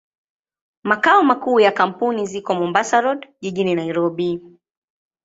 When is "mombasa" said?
2.55-3.01